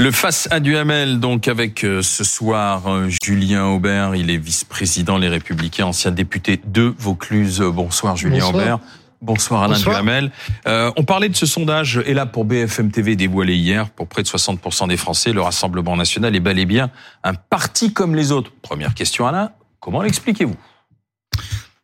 Le 0.00 0.10
face 0.10 0.48
à 0.50 0.60
Duhamel, 0.60 1.20
donc 1.20 1.46
avec 1.46 1.84
euh, 1.84 2.00
ce 2.00 2.24
soir 2.24 2.86
euh, 2.86 3.10
Julien 3.22 3.66
Aubert, 3.66 4.14
il 4.14 4.30
est 4.30 4.38
vice-président 4.38 5.18
Les 5.18 5.28
Républicains, 5.28 5.84
ancien 5.84 6.10
député 6.10 6.58
de 6.64 6.94
Vaucluse. 6.96 7.60
Bonsoir 7.60 8.16
Julien 8.16 8.46
Aubert. 8.46 8.78
Bonsoir 9.20 9.64
Alain 9.64 9.78
Duhamel. 9.78 10.32
Euh, 10.66 10.90
on 10.96 11.04
parlait 11.04 11.28
de 11.28 11.36
ce 11.36 11.44
sondage, 11.44 12.00
et 12.06 12.14
là 12.14 12.24
pour 12.24 12.46
BFM 12.46 12.90
TV 12.90 13.14
dévoilé 13.14 13.56
hier, 13.56 13.90
pour 13.90 14.08
près 14.08 14.22
de 14.22 14.28
60% 14.28 14.88
des 14.88 14.96
Français, 14.96 15.34
le 15.34 15.42
Rassemblement 15.42 15.94
National 15.98 16.34
est 16.34 16.40
bel 16.40 16.58
et 16.58 16.64
bien 16.64 16.90
un 17.22 17.34
parti 17.34 17.92
comme 17.92 18.14
les 18.14 18.32
autres. 18.32 18.52
Première 18.62 18.94
question 18.94 19.26
Alain, 19.26 19.50
comment 19.80 20.00
l'expliquez-vous? 20.00 20.56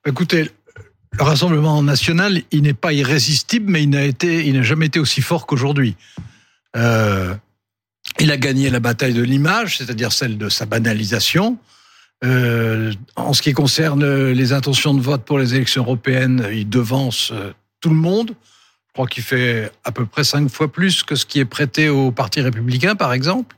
Écoutez, 0.07 0.51
le 1.19 1.25
Rassemblement 1.25 1.83
National, 1.83 2.43
il 2.51 2.63
n'est 2.63 2.75
pas 2.75 2.93
irrésistible, 2.93 3.71
mais 3.71 3.83
il 3.83 3.91
n'a 3.91 4.05
été, 4.05 4.47
il 4.47 4.55
n'a 4.55 4.63
jamais 4.63 4.87
été 4.87 4.99
aussi 4.99 5.23
fort 5.23 5.47
qu'aujourd'hui. 5.47 5.97
Euh, 6.77 7.35
il 8.21 8.31
a 8.31 8.37
gagné 8.37 8.71
la 8.71 8.81
bataille 8.81 9.15
de 9.15 9.23
l'image, 9.23 9.79
c'est-à-dire 9.79 10.13
celle 10.13 10.37
de 10.37 10.49
sa 10.49 10.67
banalisation. 10.67 11.59
Euh, 12.25 12.93
en 13.15 13.33
ce 13.33 13.43
qui 13.43 13.53
concerne 13.53 14.31
les 14.31 14.53
intentions 14.53 14.95
de 14.95 15.01
vote 15.01 15.25
pour 15.25 15.39
les 15.39 15.55
élections 15.55 15.83
européennes, 15.83 16.49
il 16.53 16.69
devance 16.69 17.31
euh, 17.33 17.53
tout 17.81 17.91
le 17.91 17.97
monde. 17.97 18.31
Je 18.89 18.93
crois 18.93 19.07
qu'il 19.07 19.23
fait 19.23 19.71
à 19.85 19.93
peu 19.93 20.07
près 20.07 20.25
cinq 20.25 20.49
fois 20.51 20.71
plus 20.71 21.03
que 21.03 21.15
ce 21.15 21.27
qui 21.27 21.39
est 21.39 21.45
prêté 21.45 21.89
au 21.89 22.11
Parti 22.11 22.41
républicain, 22.41 22.95
par 22.95 23.13
exemple. 23.13 23.57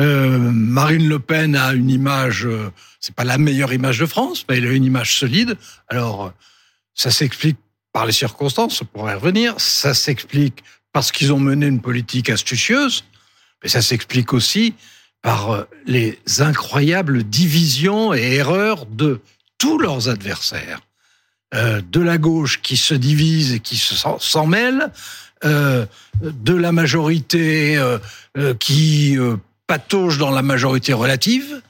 Marine 0.00 1.08
Le 1.08 1.18
Pen 1.18 1.56
a 1.56 1.72
une 1.72 1.90
image, 1.90 2.46
c'est 3.00 3.16
pas 3.16 3.24
la 3.24 3.36
meilleure 3.36 3.72
image 3.72 3.98
de 3.98 4.06
France, 4.06 4.44
mais 4.48 4.58
elle 4.58 4.66
a 4.66 4.70
une 4.70 4.84
image 4.84 5.18
solide. 5.18 5.56
Alors, 5.88 6.32
ça 6.98 7.12
s'explique 7.12 7.56
par 7.92 8.04
les 8.06 8.12
circonstances, 8.12 8.82
on 8.82 8.84
pourrait 8.84 9.14
revenir. 9.14 9.54
Ça 9.58 9.94
s'explique 9.94 10.64
parce 10.92 11.12
qu'ils 11.12 11.32
ont 11.32 11.38
mené 11.38 11.66
une 11.66 11.80
politique 11.80 12.28
astucieuse. 12.28 13.04
Mais 13.62 13.68
ça 13.68 13.82
s'explique 13.82 14.32
aussi 14.32 14.74
par 15.22 15.50
euh, 15.50 15.64
les 15.86 16.18
incroyables 16.40 17.22
divisions 17.22 18.12
et 18.12 18.34
erreurs 18.34 18.84
de 18.86 19.20
tous 19.58 19.78
leurs 19.78 20.08
adversaires. 20.08 20.80
Euh, 21.54 21.80
de 21.80 22.00
la 22.00 22.18
gauche 22.18 22.60
qui 22.62 22.76
se 22.76 22.94
divise 22.94 23.52
et 23.52 23.60
qui 23.60 23.76
s'en 23.76 24.46
mêle, 24.46 24.90
euh, 25.44 25.86
de 26.20 26.54
la 26.54 26.72
majorité 26.72 27.80
qui 28.58 29.16
patauge 29.66 30.18
dans 30.18 30.30
la 30.30 30.42
majorité 30.42 30.92
relative, 30.92 31.62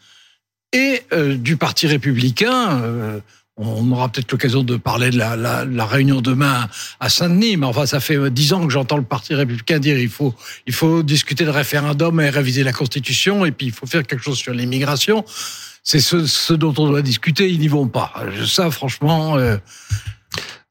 et 0.73 1.03
du 1.37 1.57
Parti 1.57 1.87
républicain 1.87 3.21
on 3.59 3.91
aura 3.91 4.09
peut-être 4.09 4.31
l'occasion 4.31 4.63
de 4.63 4.77
parler 4.77 5.11
de 5.11 5.19
la, 5.19 5.37
la, 5.37 5.65
la, 5.65 5.85
réunion 5.85 6.21
demain 6.21 6.69
à 7.01 7.09
Saint-Denis, 7.09 7.57
mais 7.57 7.67
enfin, 7.67 7.87
ça 7.87 8.01
fait 8.01 8.31
dix 8.31 8.53
ans 8.53 8.65
que 8.65 8.73
j'entends 8.73 8.97
le 8.97 9.03
Parti 9.03 9.35
républicain 9.35 9.79
dire 9.79 9.99
il 9.99 10.09
faut, 10.09 10.35
il 10.67 10.73
faut 10.73 11.03
discuter 11.03 11.45
de 11.45 11.51
référendum 11.51 12.21
et 12.21 12.31
réviser 12.31 12.63
la 12.63 12.73
Constitution, 12.73 13.45
et 13.45 13.51
puis 13.51 13.67
il 13.67 13.73
faut 13.73 13.87
faire 13.87 14.05
quelque 14.05 14.23
chose 14.23 14.39
sur 14.39 14.53
l'immigration. 14.53 15.25
C'est 15.83 16.01
ce, 16.01 16.27
ce, 16.27 16.53
dont 16.53 16.75
on 16.79 16.89
doit 16.89 17.03
discuter, 17.03 17.49
ils 17.49 17.59
n'y 17.59 17.69
vont 17.69 17.89
pas. 17.89 18.13
Ça, 18.47 18.71
franchement. 18.71 19.37
Euh... 19.37 19.57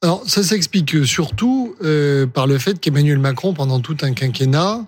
Alors, 0.03 0.23
ça 0.27 0.43
s'explique 0.43 1.05
surtout 1.05 1.75
euh, 1.83 2.27
par 2.27 2.45
le 2.45 2.59
fait 2.59 2.79
qu'Emmanuel 2.79 3.17
Macron, 3.17 3.53
pendant 3.53 3.79
tout 3.79 3.97
un 4.01 4.13
quinquennat, 4.13 4.85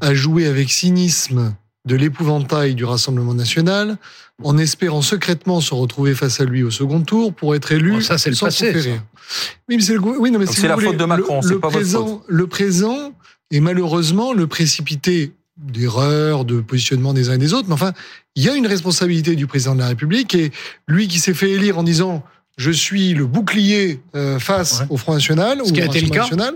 a 0.00 0.14
joué 0.14 0.46
avec 0.46 0.70
cynisme 0.70 1.54
de 1.86 1.96
l'épouvantail 1.96 2.74
du 2.74 2.84
Rassemblement 2.84 3.34
national, 3.34 3.96
en 4.42 4.58
espérant 4.58 5.02
secrètement 5.02 5.60
se 5.60 5.72
retrouver 5.72 6.14
face 6.14 6.40
à 6.40 6.44
lui 6.44 6.62
au 6.62 6.70
second 6.70 7.00
tour 7.00 7.32
pour 7.32 7.54
être 7.54 7.72
élu. 7.72 7.94
Oh, 7.96 8.00
ça, 8.00 8.18
c'est 8.18 8.30
le 8.30 8.36
passé. 8.36 8.74
Oui, 9.68 9.76
mais 9.76 9.80
c'est 9.80 9.94
le... 9.94 10.00
oui, 10.00 10.30
non, 10.30 10.38
mais 10.38 10.46
c'est 10.46 10.68
la 10.68 10.76
faute 10.76 10.96
de 10.96 11.04
Macron, 11.04 11.40
c'est 11.42 11.58
pas 11.58 11.68
présent, 11.68 12.04
votre 12.04 12.18
faute. 12.18 12.24
Le 12.28 12.46
présent 12.46 13.12
est 13.50 13.60
malheureusement 13.60 14.32
le 14.32 14.46
précipité 14.46 15.32
d'erreurs, 15.56 16.44
de 16.44 16.60
positionnement 16.60 17.14
des 17.14 17.30
uns 17.30 17.34
et 17.34 17.38
des 17.38 17.54
autres. 17.54 17.68
Mais 17.68 17.74
enfin, 17.74 17.92
il 18.34 18.42
y 18.44 18.48
a 18.48 18.54
une 18.54 18.66
responsabilité 18.66 19.36
du 19.36 19.46
président 19.46 19.74
de 19.74 19.80
la 19.80 19.88
République 19.88 20.34
et 20.34 20.52
lui 20.86 21.08
qui 21.08 21.18
s'est 21.18 21.34
fait 21.34 21.50
élire 21.50 21.78
en 21.78 21.82
disant 21.82 22.22
je 22.58 22.70
suis 22.70 23.14
le 23.14 23.26
bouclier 23.26 24.00
euh, 24.14 24.38
face 24.38 24.80
ouais. 24.80 24.86
au 24.90 24.96
Front 24.96 25.14
National 25.14 25.60
Ce 25.64 25.70
ou 25.70 25.72
qui 25.72 25.80
au 25.80 25.84
a 25.84 25.86
été 25.86 26.00
le 26.00 26.08
cas. 26.10 26.22
National. 26.22 26.54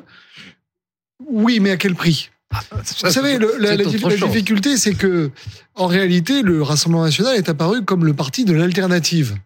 Oui, 1.26 1.60
mais 1.60 1.70
à 1.70 1.76
quel 1.76 1.94
prix? 1.94 2.30
Vous 2.52 3.10
savez, 3.10 3.38
le, 3.38 3.54
la, 3.58 3.76
la, 3.76 3.84
la 3.84 3.84
difficulté, 3.84 4.76
c'est 4.76 4.94
que, 4.94 5.30
en 5.74 5.86
réalité, 5.86 6.42
le 6.42 6.62
Rassemblement 6.62 7.04
national 7.04 7.36
est 7.36 7.48
apparu 7.48 7.84
comme 7.84 8.04
le 8.04 8.14
parti 8.14 8.44
de 8.44 8.52
l'alternative. 8.52 9.36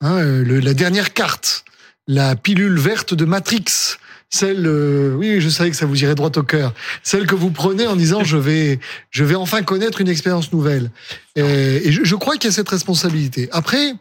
Hein, 0.00 0.22
le, 0.22 0.60
la 0.60 0.74
dernière 0.74 1.12
carte, 1.12 1.64
la 2.06 2.36
pilule 2.36 2.78
verte 2.78 3.14
de 3.14 3.24
Matrix, 3.24 3.96
celle, 4.30 4.66
euh, 4.66 5.14
oui, 5.14 5.40
je 5.40 5.48
savais 5.48 5.70
que 5.70 5.76
ça 5.76 5.86
vous 5.86 6.02
irait 6.02 6.14
droit 6.14 6.30
au 6.36 6.42
cœur, 6.42 6.74
celle 7.02 7.26
que 7.26 7.34
vous 7.34 7.50
prenez 7.50 7.86
en 7.86 7.96
disant 7.96 8.24
je 8.24 8.36
vais, 8.36 8.78
je 9.10 9.24
vais 9.24 9.34
enfin 9.34 9.62
connaître 9.62 10.00
une 10.00 10.08
expérience 10.08 10.52
nouvelle. 10.52 10.90
Et, 11.36 11.88
et 11.88 11.92
je, 11.92 12.04
je 12.04 12.14
crois 12.14 12.34
qu'il 12.34 12.44
y 12.44 12.52
a 12.52 12.52
cette 12.52 12.68
responsabilité. 12.68 13.48
Après, 13.52 13.94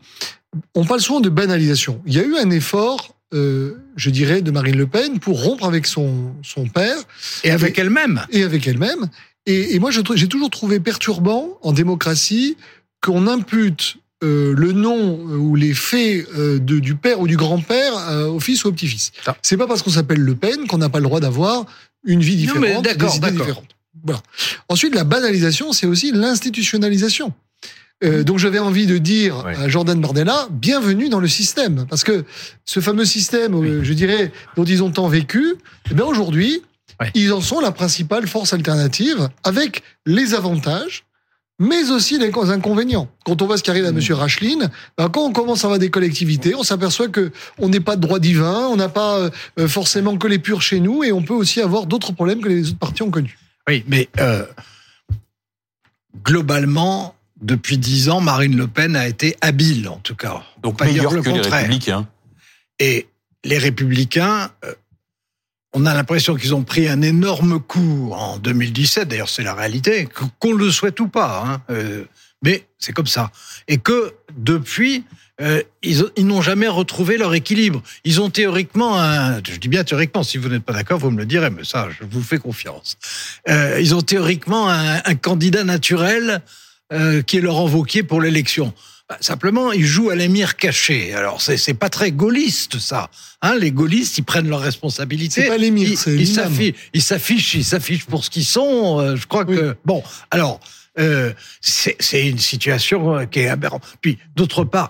on 0.75 0.85
parle 0.85 1.01
souvent 1.01 1.19
de 1.19 1.29
banalisation. 1.29 2.01
Il 2.05 2.13
y 2.13 2.19
a 2.19 2.23
eu 2.23 2.35
un 2.35 2.49
effort 2.49 3.15
euh, 3.33 3.75
je 3.95 4.09
dirais, 4.09 4.41
de 4.41 4.51
Marine 4.51 4.77
Le 4.77 4.87
Pen 4.87 5.19
pour 5.19 5.43
rompre 5.43 5.65
avec 5.65 5.85
son, 5.85 6.33
son 6.43 6.65
père. 6.67 6.97
Et 7.43 7.51
avec 7.51 7.77
elle-même. 7.77 8.25
Et 8.31 8.43
avec 8.43 8.67
elle-même. 8.67 9.09
Et, 9.45 9.75
et 9.75 9.79
moi, 9.79 9.91
j'ai 9.91 10.27
toujours 10.27 10.49
trouvé 10.49 10.79
perturbant 10.79 11.57
en 11.61 11.71
démocratie 11.71 12.57
qu'on 13.01 13.27
impute 13.27 13.97
euh, 14.23 14.53
le 14.57 14.71
nom 14.71 15.19
ou 15.19 15.55
les 15.55 15.75
faits 15.75 16.27
euh, 16.35 16.57
de, 16.57 16.79
du 16.79 16.95
père 16.95 17.19
ou 17.19 17.27
du 17.27 17.37
grand-père 17.37 17.95
euh, 18.09 18.27
au 18.27 18.39
fils 18.39 18.65
ou 18.65 18.69
au 18.69 18.71
petit-fils. 18.71 19.11
C'est 19.43 19.57
pas 19.57 19.67
parce 19.67 19.83
qu'on 19.83 19.91
s'appelle 19.91 20.19
Le 20.19 20.35
Pen 20.35 20.65
qu'on 20.67 20.79
n'a 20.79 20.89
pas 20.89 20.97
le 20.97 21.03
droit 21.03 21.19
d'avoir 21.19 21.65
une 22.03 22.21
vie 22.21 22.35
différente, 22.35 22.63
non, 22.73 22.81
des 22.81 23.15
idées 23.15 23.31
différentes. 23.31 23.75
Voilà. 24.03 24.21
Ensuite, 24.69 24.95
la 24.95 25.03
banalisation, 25.03 25.71
c'est 25.71 25.85
aussi 25.85 26.11
l'institutionnalisation. 26.11 27.31
Euh, 28.03 28.23
donc 28.23 28.37
j'avais 28.37 28.59
envie 28.59 28.85
de 28.85 28.99
dire 28.99 29.43
ouais. 29.43 29.55
à 29.55 29.67
Jordan 29.69 29.99
Bardella, 29.99 30.47
bienvenue 30.51 31.09
dans 31.09 31.19
le 31.19 31.27
système, 31.27 31.87
parce 31.89 32.03
que 32.03 32.25
ce 32.63 32.79
fameux 32.79 33.05
système, 33.05 33.55
oui. 33.55 33.69
euh, 33.69 33.83
je 33.83 33.93
dirais, 33.93 34.31
dont 34.55 34.65
ils 34.65 34.83
ont 34.83 34.91
tant 34.91 35.07
vécu, 35.07 35.55
eh 35.89 35.95
bien 35.95 36.05
aujourd'hui, 36.05 36.61
ouais. 37.01 37.09
ils 37.15 37.33
en 37.33 37.41
sont 37.41 37.59
la 37.59 37.71
principale 37.71 38.27
force 38.27 38.53
alternative, 38.53 39.29
avec 39.43 39.81
les 40.05 40.35
avantages, 40.35 41.05
mais 41.57 41.89
aussi 41.89 42.19
les 42.19 42.31
inconvénients. 42.51 43.09
Quand 43.25 43.41
on 43.41 43.47
voit 43.47 43.57
ce 43.57 43.63
qui 43.63 43.71
arrive 43.71 43.85
à 43.85 43.91
mmh. 43.91 43.95
Monsieur 43.95 44.13
Racheline, 44.13 44.69
ben 44.95 45.09
quand 45.09 45.25
on 45.25 45.33
commence 45.33 45.63
à 45.63 45.67
avoir 45.67 45.79
des 45.79 45.89
collectivités, 45.89 46.53
on 46.53 46.61
s'aperçoit 46.61 47.07
que 47.07 47.31
on 47.57 47.67
n'est 47.67 47.79
pas 47.79 47.95
de 47.95 48.01
droit 48.01 48.19
divin, 48.19 48.67
on 48.69 48.75
n'a 48.75 48.89
pas 48.89 49.31
euh, 49.57 49.67
forcément 49.67 50.17
que 50.19 50.27
les 50.27 50.37
purs 50.37 50.61
chez 50.61 50.79
nous, 50.79 51.03
et 51.03 51.11
on 51.11 51.23
peut 51.23 51.33
aussi 51.33 51.61
avoir 51.61 51.87
d'autres 51.87 52.11
problèmes 52.11 52.41
que 52.41 52.49
les 52.49 52.69
autres 52.69 52.77
partis 52.77 53.01
ont 53.01 53.09
connus. 53.09 53.39
Oui, 53.67 53.83
mais 53.87 54.07
euh, 54.19 54.45
globalement, 56.23 57.15
depuis 57.41 57.77
dix 57.77 58.09
ans, 58.09 58.21
Marine 58.21 58.55
Le 58.55 58.67
Pen 58.67 58.95
a 58.95 59.07
été 59.07 59.35
habile, 59.41 59.89
en 59.89 59.97
tout 59.97 60.15
cas. 60.15 60.43
Donc, 60.61 60.77
pas 60.77 60.85
meilleur 60.85 61.11
dire 61.11 61.17
le 61.17 61.21
que 61.21 61.29
contraire. 61.29 61.51
les 61.51 61.57
Républicains. 61.57 62.07
Et 62.79 63.07
les 63.43 63.57
Républicains, 63.57 64.51
euh, 64.65 64.73
on 65.73 65.85
a 65.85 65.93
l'impression 65.93 66.35
qu'ils 66.35 66.55
ont 66.55 66.63
pris 66.63 66.87
un 66.87 67.01
énorme 67.01 67.59
coup 67.59 68.11
en 68.13 68.37
2017. 68.39 69.07
D'ailleurs, 69.07 69.29
c'est 69.29 69.43
la 69.43 69.53
réalité, 69.53 70.07
qu'on 70.39 70.53
le 70.53 70.71
souhaite 70.71 70.99
ou 70.99 71.07
pas. 71.07 71.43
Hein, 71.45 71.61
euh, 71.69 72.05
mais 72.43 72.67
c'est 72.77 72.93
comme 72.93 73.07
ça. 73.07 73.31
Et 73.67 73.77
que 73.77 74.13
depuis, 74.35 75.03
euh, 75.41 75.61
ils, 75.83 76.03
ils 76.15 76.25
n'ont 76.25 76.41
jamais 76.41 76.67
retrouvé 76.67 77.17
leur 77.17 77.33
équilibre. 77.33 77.81
Ils 78.03 78.21
ont 78.21 78.29
théoriquement 78.29 78.99
un, 78.99 79.37
je 79.37 79.57
dis 79.57 79.67
bien 79.67 79.83
théoriquement, 79.83 80.23
si 80.23 80.37
vous 80.37 80.49
n'êtes 80.49 80.63
pas 80.63 80.73
d'accord, 80.73 80.99
vous 80.99 81.11
me 81.11 81.19
le 81.19 81.25
direz, 81.25 81.49
mais 81.49 81.63
ça, 81.63 81.89
je 81.89 82.05
vous 82.05 82.23
fais 82.23 82.39
confiance. 82.39 82.97
Euh, 83.49 83.79
ils 83.79 83.93
ont 83.93 84.01
théoriquement 84.01 84.69
un, 84.69 85.01
un 85.03 85.15
candidat 85.15 85.63
naturel 85.63 86.41
euh, 86.93 87.21
qui 87.21 87.37
est 87.37 87.41
Laurent 87.41 87.67
Wauquiez 87.69 88.03
pour 88.03 88.21
l'élection. 88.21 88.73
Simplement, 89.21 89.71
ils 89.71 89.85
jouent 89.85 90.09
à 90.09 90.15
l'émir 90.15 90.57
caché. 90.57 91.13
Alors, 91.13 91.41
c'est, 91.41 91.55
c'est 91.55 91.73
pas 91.73 91.89
très 91.89 92.11
gaulliste, 92.11 92.77
ça. 92.77 93.09
Hein, 93.41 93.55
les 93.55 93.71
gaullistes, 93.71 94.17
ils 94.17 94.23
prennent 94.23 94.49
leurs 94.49 94.59
responsabilités. 94.59 95.43
C'est 95.43 95.47
pas 95.47 95.57
l'émir, 95.57 95.97
c'est 95.97 96.13
ils, 96.13 96.27
s'affichent, 96.27 96.75
ils 96.93 97.01
s'affichent, 97.01 97.53
ils 97.53 97.63
s'affichent 97.63 98.05
pour 98.05 98.25
ce 98.25 98.29
qu'ils 98.29 98.45
sont. 98.45 98.99
Euh, 98.99 99.15
je 99.15 99.25
crois 99.25 99.45
oui. 99.47 99.55
que 99.55 99.77
bon. 99.85 100.03
Alors, 100.29 100.59
euh, 100.99 101.31
c'est, 101.61 101.95
c'est 102.01 102.27
une 102.27 102.39
situation 102.39 103.25
qui 103.27 103.39
est 103.39 103.47
aberrante. 103.47 103.83
Puis, 104.01 104.17
d'autre 104.35 104.65
part, 104.65 104.89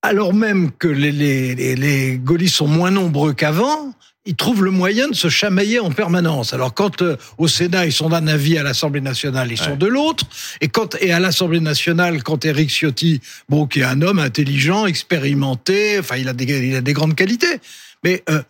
alors 0.00 0.32
même 0.32 0.70
que 0.72 0.88
les, 0.88 1.12
les, 1.12 1.54
les, 1.54 1.76
les 1.76 2.16
gaullistes 2.16 2.56
sont 2.56 2.68
moins 2.68 2.90
nombreux 2.90 3.34
qu'avant, 3.34 3.94
ils 4.26 4.36
trouvent 4.36 4.64
le 4.64 4.70
moyen 4.70 5.08
de 5.08 5.14
se 5.14 5.28
chamailler 5.28 5.80
en 5.80 5.90
permanence. 5.90 6.54
Alors 6.54 6.72
quand 6.72 7.02
euh, 7.02 7.16
au 7.38 7.48
Sénat 7.48 7.86
ils 7.86 7.92
sont 7.92 8.08
d'un 8.08 8.26
avis, 8.26 8.56
à 8.58 8.62
l'Assemblée 8.62 9.00
nationale 9.00 9.48
ils 9.50 9.60
ouais. 9.60 9.66
sont 9.66 9.76
de 9.76 9.86
l'autre, 9.86 10.24
et 10.60 10.68
quand 10.68 10.96
et 11.00 11.12
à 11.12 11.20
l'Assemblée 11.20 11.60
nationale 11.60 12.22
quand 12.22 12.44
Éric 12.44 12.70
Ciotti, 12.70 13.20
bon 13.48 13.66
qui 13.66 13.80
est 13.80 13.84
un 13.84 14.02
homme 14.02 14.18
intelligent, 14.18 14.86
expérimenté, 14.86 15.98
enfin 15.98 16.16
il 16.16 16.28
a 16.28 16.32
des 16.32 16.44
il 16.44 16.76
a 16.76 16.80
des 16.80 16.92
grandes 16.92 17.14
qualités, 17.14 17.60
mais 18.02 18.22
euh, 18.30 18.42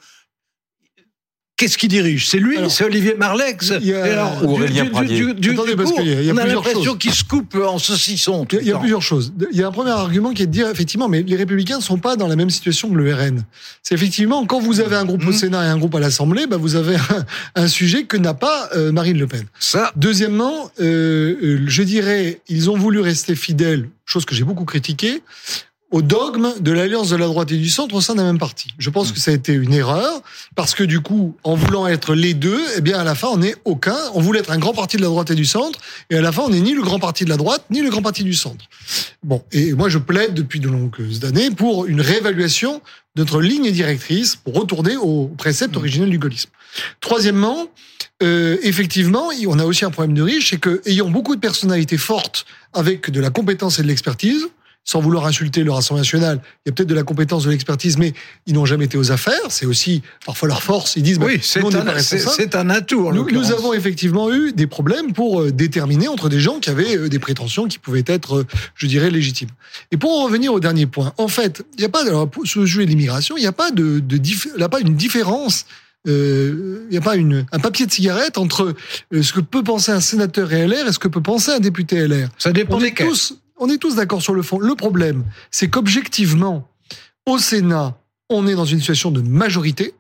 Qu'est-ce 1.57 1.79
qui 1.79 1.87
dirige? 1.87 2.29
C'est 2.29 2.39
lui, 2.39 2.59
c'est 2.69 2.85
Olivier 2.85 3.15
Marlex. 3.15 3.73
Il 3.81 3.87
y 3.87 3.95
a, 3.95 4.03
alors, 4.03 4.45
Aurélien 4.45 4.87
du, 4.87 5.07
du, 5.07 5.35
du, 5.35 5.51
Attendez, 5.51 5.77
parce 5.77 5.93
qu'il 5.93 6.25
y 6.25 6.31
a, 6.31 6.35
on 6.35 6.37
a 6.37 6.47
l'impression 6.47 6.97
qu'il 6.97 7.15
se 7.15 7.23
coupe 7.23 7.55
en 7.55 7.79
saucisson. 7.79 8.45
Il 8.51 8.67
y 8.67 8.73
a, 8.73 8.79
plusieurs 8.79 9.03
choses. 9.03 9.33
Il 9.53 9.59
y 9.59 9.63
a 9.63 9.69
un 9.69 9.71
premier 9.71 9.91
argument 9.91 10.33
qui 10.33 10.43
est 10.43 10.47
de 10.47 10.51
dire, 10.51 10.69
effectivement, 10.69 11.09
mais 11.09 11.23
les 11.23 11.37
Républicains 11.37 11.77
ne 11.77 11.83
sont 11.83 11.99
pas 11.99 12.17
dans 12.17 12.27
la 12.27 12.35
même 12.35 12.51
situation 12.51 12.91
que 12.91 12.97
le 12.97 13.15
RN. 13.15 13.45
C'est 13.85 13.95
effectivement, 13.95 14.45
quand 14.47 14.59
vous 14.59 14.81
avez 14.81 14.97
un 14.97 15.05
groupe 15.05 15.25
au 15.25 15.31
mmh. 15.31 15.33
Sénat 15.33 15.65
et 15.65 15.69
un 15.69 15.79
groupe 15.79 15.95
à 15.95 16.01
l'Assemblée, 16.01 16.49
bah, 16.49 16.57
vous 16.57 16.75
avez 16.75 16.97
un, 16.97 17.25
un 17.55 17.69
sujet 17.69 18.05
que 18.05 18.17
n'a 18.17 18.35
pas 18.35 18.71
euh, 18.75 18.91
Marine 18.91 19.19
Le 19.19 19.29
Pen. 19.29 19.45
Ça. 19.61 19.93
Deuxièmement, 19.95 20.71
euh, 20.81 21.37
euh, 21.41 21.61
je 21.67 21.83
dirais, 21.85 22.41
ils 22.49 22.69
ont 22.69 22.77
voulu 22.77 23.01
rester 23.01 23.37
fidèles, 23.37 23.91
chose 24.05 24.25
que 24.25 24.35
j'ai 24.35 24.45
beaucoup 24.45 24.65
critiquée, 24.65 25.23
au 25.95 26.03
dogme 26.03 26.53
de 26.59 26.73
l'alliance 26.73 27.11
de 27.11 27.15
la 27.15 27.27
droite 27.27 27.53
et 27.53 27.57
du 27.57 27.69
centre 27.69 27.95
au 27.95 28.01
sein 28.01 28.17
d'un 28.17 28.25
même 28.25 28.41
parti. 28.41 28.75
Je 28.79 28.91
pense 28.91 29.13
que 29.13 29.21
ça 29.21 29.31
a 29.31 29.35
été 29.35 29.53
une 29.53 29.73
erreur 29.73 30.23
parce 30.57 30.75
que 30.75 30.83
du 30.83 30.99
coup, 30.99 31.37
en 31.45 31.55
voulant 31.55 31.87
être 31.87 32.17
les 32.17 32.35
deux, 32.35 32.61
eh 32.77 32.81
bien 32.81 32.99
à 32.99 33.05
la 33.05 33.15
fin 33.15 33.29
on 33.29 33.37
n'est 33.37 33.55
aucun. 33.65 33.97
On 34.13 34.21
voulait 34.21 34.41
être 34.41 34.51
un 34.51 34.59
grand 34.59 34.73
parti 34.73 34.97
de 34.97 35.03
la 35.03 35.07
droite 35.07 35.31
et 35.31 35.37
du 35.37 35.45
centre 35.45 35.79
et 36.11 36.17
à 36.17 36.21
la 36.21 36.33
fin 36.33 36.43
on 36.43 36.49
n'est 36.49 36.61
ni 36.61 36.75
le 36.75 36.83
grand 36.83 36.99
parti 36.99 37.25
de 37.25 37.31
la 37.31 37.37
droite 37.37 37.65
ni 37.71 37.81
le 37.81 37.91
grand 37.91 38.03
parti 38.03 38.25
du 38.25 38.35
centre. 38.35 38.65
Bon, 39.23 39.45
et 39.53 39.73
moi 39.75 39.89
je 39.89 39.99
plaide 39.99 40.35
depuis 40.35 40.59
de 40.59 40.69
longues 40.69 41.01
années 41.23 41.53
pour 41.53 41.87
une 41.87 42.01
réévaluation 42.01 42.83
de 43.15 43.23
notre 43.23 43.41
ligne 43.41 43.71
directrice 43.71 44.35
pour 44.35 44.55
retourner 44.55 44.97
au 44.97 45.29
précepte 45.39 45.77
originel 45.77 46.11
du 46.11 46.19
gaullisme. 46.19 46.51
Troisièmement, 47.01 47.69
euh, 48.25 48.57
effectivement, 48.63 49.29
on 49.47 49.61
a 49.61 49.65
aussi 49.65 49.85
un 49.85 49.93
problème 49.93 50.17
de 50.17 50.23
riche, 50.23 50.51
c'est 50.51 50.59
que 50.59 50.83
ayant 50.87 51.09
beaucoup 51.09 51.37
de 51.37 51.41
personnalités 51.41 51.99
fortes 51.99 52.47
avec 52.73 53.13
de 53.13 53.21
la 53.21 53.31
compétence 53.31 53.79
et 53.79 53.85
de 53.85 53.87
l'expertise, 53.87 54.49
sans 54.85 55.01
vouloir 55.01 55.27
insulter 55.27 55.65
le 55.65 55.73
Rassemblement 55.73 56.03
national, 56.03 56.41
il 56.65 56.69
y 56.69 56.71
a 56.71 56.73
peut-être 56.75 56.89
de 56.89 56.95
la 56.95 57.03
compétence, 57.03 57.45
de 57.45 57.51
l'expertise, 57.51 57.97
mais 57.97 58.13
ils 58.47 58.53
n'ont 58.53 58.67
jamais 58.67 58.85
été 58.85 58.99
aux 58.99 59.11
affaires. 59.11 59.33
C'est 59.49 59.65
aussi 59.65 60.03
parfois 60.27 60.49
leur 60.49 60.63
force. 60.63 60.97
Ils 60.97 61.03
disent, 61.03 61.19
oui, 61.21 61.39
c'est 61.43 61.65
un, 61.65 61.99
c'est 61.99 62.55
un 62.55 62.71
atout. 62.71 63.11
Nous, 63.13 63.31
nous, 63.31 63.51
avons 63.51 63.73
effectivement 63.73 64.31
eu 64.33 64.53
des 64.53 64.67
problèmes 64.67 65.13
pour 65.13 65.41
euh, 65.41 65.51
déterminer 65.51 66.09
entre 66.09 66.29
des 66.29 66.41
gens 66.41 66.61
qui 66.61 66.69
avaient 66.69 66.97
euh, 66.97 67.09
des 67.09 67.19
prétentions 67.19 67.67
qui 67.67 67.79
pouvaient 67.79 68.05
être, 68.07 68.41
euh, 68.41 68.47
je 68.75 68.87
dirais, 68.87 69.11
légitimes. 69.11 69.49
Et 69.91 69.97
pour 69.97 70.11
en 70.21 70.25
revenir 70.25 70.53
au 70.53 70.61
dernier 70.61 70.87
point, 70.87 71.15
en 71.17 71.29
fait, 71.29 71.65
il 71.77 71.81
n'y 71.81 71.87
a 71.87 71.89
pas, 71.89 72.05
sur 72.45 72.61
le 72.61 72.67
sujet 72.67 72.85
de 72.85 72.91
l'immigration, 72.91 73.37
il 73.39 73.41
n'y 73.41 73.47
a 73.47 73.53
pas 73.53 73.71
de, 73.71 74.01
de 74.01 74.21
il 74.57 74.63
a 74.63 74.69
pas 74.69 74.81
une 74.81 74.95
différence 74.95 75.67
il 76.07 76.89
n'y 76.91 76.99
a 76.99 77.01
pas 77.01 77.17
une, 77.17 77.47
un 77.51 77.59
papier 77.59 77.87
de 77.87 77.91
cigarette 77.91 78.37
entre 78.37 78.75
ce 79.11 79.33
que 79.33 79.41
peut 79.41 79.63
penser 79.63 79.91
un 79.91 80.01
sénateur 80.01 80.53
et 80.53 80.67
LR 80.67 80.87
et 80.87 80.93
ce 80.93 80.99
que 80.99 81.09
peut 81.09 81.23
penser 81.23 81.51
un 81.51 81.61
député 81.61 82.07
LR. 82.07 82.29
Ça 82.37 82.53
dépend 82.53 82.79
des 82.79 82.93
tous, 82.93 83.39
on 83.65 83.69
est 83.71 83.79
tous 83.79 83.97
d'accord 83.97 84.23
sur 84.23 84.35
le 84.35 84.43
fond. 84.43 84.59
Le 84.59 84.75
problème, 84.75 85.25
c'est 85.51 85.69
qu'objectivement, 85.69 86.69
au 87.27 87.39
Sénat, 87.39 87.97
on 88.29 88.47
est 88.47 88.55
dans 88.55 88.65
une 88.65 88.79
situation 88.79 89.11
de 89.11 89.23
majorité. 89.23 89.95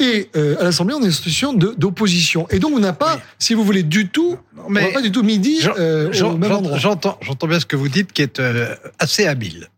Et 0.00 0.28
euh, 0.34 0.56
à 0.60 0.64
l'Assemblée, 0.64 0.94
on 0.94 0.98
est 0.98 1.02
dans 1.02 1.06
une 1.06 1.12
situation 1.12 1.52
d'opposition. 1.52 2.48
Et 2.50 2.58
donc, 2.58 2.72
on 2.74 2.80
n'a 2.80 2.92
pas, 2.92 3.20
si 3.38 3.54
vous 3.54 3.64
voulez, 3.64 3.82
du 3.82 4.08
tout, 4.08 4.38
mais 4.68 4.92
pas 4.92 5.02
du 5.02 5.12
tout 5.12 5.22
midi 5.22 5.60
euh, 5.78 6.12
au 6.22 6.36
même 6.36 6.52
endroit. 6.52 6.78
J'entends, 6.78 7.18
j'entends 7.20 7.46
bien 7.46 7.60
ce 7.60 7.66
que 7.66 7.76
vous 7.76 7.88
dites, 7.88 8.12
qui 8.12 8.22
est 8.22 8.40
euh, 8.40 8.74
assez 8.98 9.26
habile. 9.26 9.68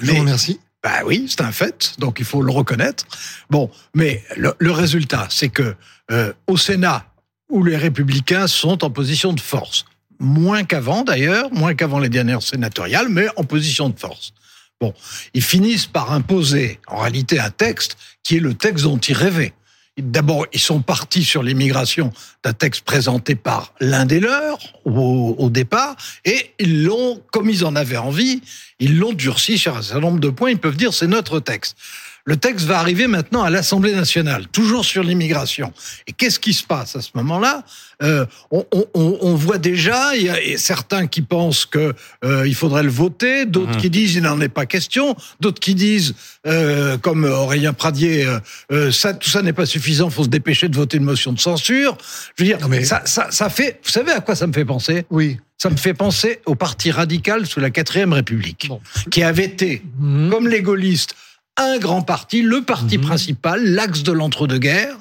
Je 0.00 0.12
vous 0.12 0.18
remercie. 0.20 0.60
Bah 0.82 1.00
oui, 1.04 1.26
c'est 1.28 1.40
un 1.40 1.50
fait, 1.50 1.94
donc 1.98 2.20
il 2.20 2.24
faut 2.24 2.42
le 2.42 2.52
reconnaître. 2.52 3.06
Bon, 3.50 3.70
mais 3.94 4.22
le, 4.36 4.54
le 4.58 4.70
résultat, 4.70 5.26
c'est 5.30 5.48
que 5.48 5.74
euh, 6.12 6.32
au 6.46 6.56
Sénat, 6.56 7.06
où 7.50 7.64
les 7.64 7.76
Républicains 7.76 8.46
sont 8.46 8.84
en 8.84 8.90
position 8.90 9.32
de 9.32 9.40
force, 9.40 9.84
moins 10.18 10.64
qu'avant 10.64 11.02
d'ailleurs, 11.02 11.52
moins 11.52 11.74
qu'avant 11.74 11.98
les 11.98 12.08
dernières 12.08 12.42
sénatoriales, 12.42 13.08
mais 13.08 13.26
en 13.36 13.44
position 13.44 13.88
de 13.88 13.98
force. 13.98 14.32
Bon, 14.80 14.92
ils 15.32 15.42
finissent 15.42 15.86
par 15.86 16.12
imposer 16.12 16.80
en 16.86 16.98
réalité 16.98 17.40
un 17.40 17.50
texte 17.50 17.96
qui 18.22 18.36
est 18.36 18.40
le 18.40 18.54
texte 18.54 18.84
dont 18.84 18.98
ils 18.98 19.14
rêvaient. 19.14 19.54
D'abord, 19.98 20.46
ils 20.52 20.60
sont 20.60 20.82
partis 20.82 21.24
sur 21.24 21.42
l'immigration 21.42 22.12
d'un 22.44 22.52
texte 22.52 22.82
présenté 22.82 23.34
par 23.34 23.72
l'un 23.80 24.04
des 24.04 24.20
leurs 24.20 24.58
au, 24.84 25.48
départ, 25.48 25.96
et 26.26 26.50
ils 26.58 26.84
l'ont, 26.84 27.22
comme 27.32 27.48
ils 27.48 27.64
en 27.64 27.74
avaient 27.74 27.96
envie, 27.96 28.42
ils 28.78 28.98
l'ont 28.98 29.14
durci 29.14 29.56
sur 29.56 29.74
un 29.74 29.80
certain 29.80 30.00
nombre 30.00 30.20
de 30.20 30.28
points. 30.28 30.50
Ils 30.50 30.58
peuvent 30.58 30.76
dire 30.76 30.92
c'est 30.92 31.06
notre 31.06 31.40
texte. 31.40 31.78
Le 32.28 32.36
texte 32.36 32.66
va 32.66 32.80
arriver 32.80 33.06
maintenant 33.06 33.44
à 33.44 33.50
l'Assemblée 33.50 33.94
nationale, 33.94 34.48
toujours 34.48 34.84
sur 34.84 35.04
l'immigration. 35.04 35.72
Et 36.08 36.12
qu'est-ce 36.12 36.40
qui 36.40 36.52
se 36.52 36.64
passe 36.64 36.96
à 36.96 37.00
ce 37.00 37.10
moment-là? 37.14 37.62
Euh, 38.02 38.26
on, 38.50 38.66
on, 38.72 39.18
on, 39.20 39.34
voit 39.36 39.58
déjà, 39.58 40.16
il 40.16 40.24
y 40.24 40.28
a 40.28 40.58
certains 40.58 41.06
qui 41.06 41.22
pensent 41.22 41.66
que 41.66 41.94
euh, 42.24 42.46
il 42.46 42.56
faudrait 42.56 42.82
le 42.82 42.90
voter, 42.90 43.46
d'autres 43.46 43.74
mhm. 43.74 43.76
qui 43.76 43.90
disent 43.90 44.16
il 44.16 44.22
n'en 44.22 44.40
est 44.40 44.48
pas 44.48 44.66
question, 44.66 45.16
d'autres 45.38 45.60
qui 45.60 45.76
disent, 45.76 46.14
euh, 46.48 46.98
comme 46.98 47.24
Aurélien 47.24 47.72
Pradier, 47.72 48.26
euh, 48.26 48.40
euh, 48.72 48.90
ça, 48.90 49.14
tout 49.14 49.30
ça 49.30 49.40
n'est 49.42 49.52
pas 49.52 49.64
suffisant, 49.64 50.10
faut 50.10 50.24
se 50.24 50.28
dépêcher 50.28 50.68
de 50.68 50.76
voter 50.76 50.96
une 50.96 51.04
motion 51.04 51.32
de 51.32 51.38
censure. 51.38 51.96
Je 52.36 52.42
veux 52.42 52.48
dire, 52.48 52.68
mais... 52.68 52.84
ça, 52.84 53.02
ça, 53.04 53.28
ça 53.30 53.48
fait, 53.48 53.78
vous 53.84 53.90
savez 53.90 54.10
à 54.10 54.20
quoi 54.20 54.34
ça 54.34 54.48
me 54.48 54.52
fait 54.52 54.64
penser? 54.64 55.06
Oui. 55.10 55.38
Ça 55.58 55.70
me 55.70 55.76
fait 55.76 55.94
penser 55.94 56.40
au 56.44 56.56
parti 56.56 56.90
radical 56.90 57.46
sous 57.46 57.60
la 57.60 57.70
quatrième 57.70 58.12
République, 58.12 58.68
qui 59.12 59.22
avait 59.22 59.44
été, 59.44 59.82
mhm. 59.98 60.28
comme 60.28 60.48
les 60.48 60.60
gaullistes, 60.60 61.14
un 61.56 61.78
grand 61.78 62.02
parti, 62.02 62.42
le 62.42 62.62
parti 62.62 62.98
mhm. 62.98 63.04
principal, 63.04 63.64
l'axe 63.64 64.02
de 64.02 64.12
l'entre-deux-guerres, 64.12 64.96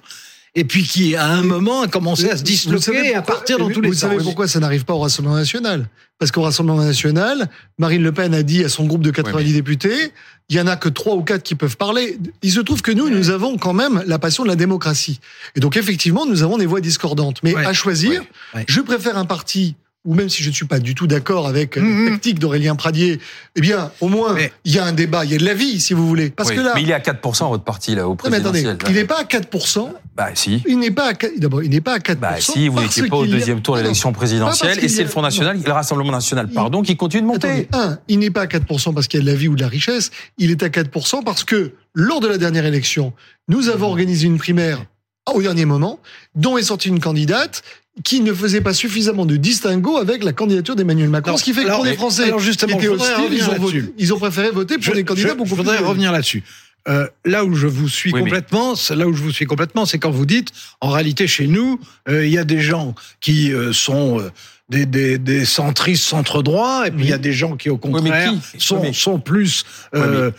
et 0.57 0.63
puis 0.63 0.83
qui, 0.83 1.15
à 1.15 1.27
un 1.27 1.43
moment, 1.43 1.81
a 1.81 1.87
commencé 1.87 2.29
à 2.29 2.37
se 2.37 2.43
disloquer 2.43 3.09
et 3.09 3.15
à 3.15 3.21
partir 3.21 3.57
dans 3.57 3.69
tous 3.69 3.81
les 3.81 3.89
sens. 3.89 4.03
Vous 4.03 4.09
savez 4.11 4.23
pourquoi 4.23 4.47
ça 4.47 4.59
n'arrive 4.61 4.85
pas 4.85 4.93
au 4.93 4.99
Rassemblement 4.99 5.35
national? 5.35 5.89
Parce 6.17 6.31
qu'au 6.31 6.43
Rassemblement 6.43 6.81
national, 6.81 7.49
Marine 7.77 8.01
Le 8.01 8.13
Pen 8.13 8.33
a 8.33 8.41
dit 8.41 8.63
à 8.63 8.69
son 8.69 8.85
groupe 8.85 9.03
de 9.03 9.11
90 9.11 9.51
députés, 9.51 10.13
il 10.47 10.55
y 10.55 10.61
en 10.61 10.67
a 10.67 10.77
que 10.77 10.87
trois 10.87 11.15
ou 11.15 11.23
quatre 11.23 11.43
qui 11.43 11.55
peuvent 11.55 11.75
parler. 11.75 12.17
Il 12.41 12.51
se 12.51 12.61
trouve 12.61 12.81
que 12.81 12.91
nous, 12.91 13.09
nous 13.09 13.31
avons 13.31 13.57
quand 13.57 13.73
même 13.73 14.01
la 14.07 14.17
passion 14.17 14.43
de 14.43 14.47
la 14.47 14.55
démocratie. 14.55 15.19
Et 15.57 15.59
donc, 15.59 15.75
effectivement, 15.75 16.25
nous 16.25 16.41
avons 16.41 16.57
des 16.57 16.65
voix 16.65 16.79
discordantes. 16.79 17.41
Mais 17.43 17.53
à 17.53 17.73
choisir, 17.73 18.23
je 18.67 18.79
préfère 18.79 19.17
un 19.17 19.25
parti 19.25 19.75
ou 20.05 20.13
même 20.13 20.29
si 20.29 20.43
je 20.43 20.49
ne 20.49 20.53
suis 20.53 20.65
pas 20.65 20.79
du 20.79 20.95
tout 20.95 21.07
d'accord 21.07 21.47
avec 21.47 21.75
la 21.75 21.81
mhm. 21.81 22.11
tactique 22.11 22.39
d'Aurélien 22.39 22.75
Pradier, 22.75 23.19
eh 23.55 23.61
bien, 23.61 23.91
au 24.01 24.07
moins, 24.07 24.35
il 24.63 24.71
y 24.71 24.79
a 24.79 24.85
un 24.85 24.93
débat, 24.93 25.25
il 25.25 25.31
y 25.31 25.35
a 25.35 25.37
de 25.37 25.45
la 25.45 25.55
vie, 25.55 25.79
si 25.79 25.93
vous 25.93 26.07
voulez. 26.07 26.29
Parce 26.29 26.51
que 26.51 26.61
là. 26.61 26.73
Mais 26.75 26.83
il 26.83 26.89
est 26.89 26.93
à 26.93 26.99
4%, 26.99 27.49
votre 27.49 27.63
parti, 27.63 27.95
là, 27.95 28.07
au 28.07 28.15
présidentiel. 28.15 28.63
mais 28.63 28.69
attendez, 28.69 28.91
il 28.91 28.95
n'est 28.95 29.05
pas 29.05 29.19
à 29.19 29.23
4%. 29.23 29.89
Bah, 30.15 30.27
si. 30.33 30.63
Il 30.67 30.79
n'est 30.79 30.91
pas 30.91 31.09
à, 31.09 31.13
d'abord, 31.37 31.63
il 31.63 31.69
n'est 31.71 31.81
pas 31.81 31.95
à 31.95 31.97
4%. 31.97 32.15
Bah, 32.15 32.35
si, 32.39 32.67
vous 32.67 32.79
n'étiez 32.79 33.07
pas 33.07 33.17
au 33.17 33.25
deuxième 33.25 33.61
tour 33.61 33.75
de 33.75 33.81
l'élection 33.81 34.13
présidentielle, 34.13 34.83
et 34.83 34.87
c'est 34.87 35.03
le 35.03 35.09
Front 35.09 35.23
National, 35.23 35.59
le 35.63 35.71
Rassemblement 35.71 36.11
National, 36.11 36.47
pardon, 36.49 36.83
qui 36.83 36.95
continue 36.95 37.23
de 37.23 37.27
monter. 37.27 37.67
un, 37.73 37.97
il 38.07 38.19
n'est 38.19 38.31
pas 38.31 38.41
à 38.41 38.47
4% 38.47 38.93
parce 38.93 39.07
qu'il 39.07 39.19
y 39.19 39.23
a 39.23 39.25
de 39.25 39.31
la 39.31 39.37
vie 39.37 39.47
ou 39.47 39.55
de 39.55 39.61
la 39.61 39.67
richesse, 39.67 40.11
il 40.37 40.51
est 40.51 40.63
à 40.63 40.69
4% 40.69 41.23
parce 41.23 41.43
que, 41.43 41.73
lors 41.93 42.19
de 42.19 42.27
la 42.27 42.37
dernière 42.37 42.65
élection, 42.65 43.13
nous 43.47 43.69
avons 43.69 43.87
organisé 43.87 44.27
une 44.27 44.37
primaire 44.37 44.85
au 45.33 45.41
dernier 45.41 45.65
moment, 45.65 45.99
dont 46.35 46.57
est 46.57 46.63
sortie 46.63 46.89
une 46.89 46.99
candidate 46.99 47.63
qui 48.03 48.19
ne 48.19 48.33
faisait 48.33 48.62
pas 48.62 48.74
suffisamment 48.74 49.25
de 49.25 49.38
distinguo 49.38 49.97
avec 49.97 50.24
la 50.24 50.33
candidature 50.33 50.75
d'Emmanuel 50.75 51.09
Macron, 51.09 51.38
ce 51.38 51.44
qui 51.44 51.53
fait 51.53 51.63
que 51.63 51.69
pour 51.69 51.86
les 51.86 51.94
Français 51.94 52.25
alors 52.25 52.39
justement, 52.39 52.77
étaient 52.77 52.89
hostiles, 52.89 53.13
ils 53.31 53.50
ont, 53.50 53.71
ils 53.97 54.13
ont, 54.13 54.19
préféré 54.19 54.51
voter 54.51 54.77
pour 54.77 54.94
des 54.94 55.03
candidats 55.03 55.33
beaucoup 55.33 55.50
je 55.50 55.56
voudrais 55.56 55.77
revenir 55.77 56.12
là-dessus. 56.12 56.44
Euh, 56.88 57.07
là 57.24 57.44
où 57.44 57.56
je 57.56 57.65
vous 57.65 57.89
suis 57.89 58.12
complètement, 58.12 58.75
là 58.92 59.07
où 59.07 59.13
je 59.13 59.24
vous 59.24 59.31
suis 59.31 59.45
complètement, 59.45 59.86
c'est 59.86 59.97
quand 59.97 60.12
vous 60.12 60.27
dites, 60.27 60.51
en 60.81 60.89
réalité, 60.89 61.25
chez 61.25 61.48
nous, 61.48 61.79
euh, 62.08 62.27
il 62.27 62.31
y 62.31 62.38
a 62.38 62.43
des 62.43 62.62
gens 62.62 62.93
qui 63.22 63.51
euh, 63.51 63.74
sont 63.74 64.19
euh, 64.19 64.29
des, 64.69 64.86
des, 64.86 65.17
des, 65.17 65.46
centristes 65.46 66.03
centre-droit, 66.03 66.86
et 66.86 66.91
puis 66.91 67.05
il 67.05 67.10
y 67.10 67.13
a 67.13 67.17
des 67.17 67.34
gens 67.34 67.55
qui, 67.55 67.72
au 67.72 67.77
contraire, 67.77 68.34
sont, 68.60 68.93
sont 68.93 69.19
plus... 69.19 69.65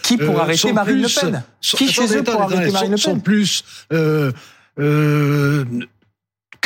qui 0.05 0.17
pour 0.19 0.41
arrêter 0.41 0.73
Marine 0.73 1.03
Le 1.03 1.09
Pen? 1.09 1.43
Qui 1.61 1.91
chez 1.91 2.17
eux 2.17 2.23
pour 2.23 2.41
arrêter 2.41 2.71
Marine 2.71 2.93
Le 2.93 2.97
Pen? 2.97 2.99
Sont 2.99 3.19
plus... 3.19 3.65
Euh, 4.79 5.65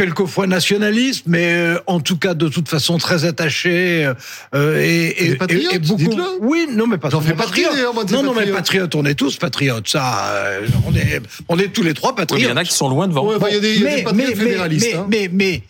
quelquefois 0.00 0.47
nationaliste, 0.47 1.25
mais 1.26 1.52
euh, 1.52 1.78
en 1.87 2.00
tout 2.00 2.16
cas 2.16 2.33
de 2.33 2.49
toute 2.49 2.71
façon 2.71 2.97
très 2.97 3.26
attaché 3.26 4.11
euh, 4.54 4.80
et, 4.80 5.09
et, 5.09 5.38
et, 5.50 5.78
beaucoup. 5.78 6.19
Oui, 6.40 6.66
non 6.71 6.87
mais 6.87 6.97
pas. 6.97 7.11
J'en 7.11 7.21
fais 7.21 7.35
patriote. 7.35 7.75
Non, 8.11 8.23
non, 8.23 8.33
mais 8.35 8.47
patriote, 8.47 8.95
on 8.95 9.04
est 9.04 9.14
tous 9.14 9.37
patriotes. 9.37 9.88
Ça, 9.88 10.30
euh, 10.30 10.66
on 10.87 10.95
est, 10.95 11.21
on 11.49 11.59
est 11.59 11.69
tous 11.69 11.83
les 11.83 11.92
trois 11.92 12.14
patriotes. 12.14 12.47
il 12.47 12.49
y 12.49 12.52
en 12.52 12.57
a 12.57 12.64
qui 12.64 12.73
sont 12.73 12.88
loin 12.88 13.09
devant. 13.09 13.30
il 13.47 13.54
y 13.54 13.57
a 13.57 13.61
des, 13.61 13.78
mais, 13.80 14.04
mais, 14.14 14.35
fédéralistes. 14.35 14.97
Mais, 15.09 15.26
hein. 15.26 15.30
mais, 15.33 15.62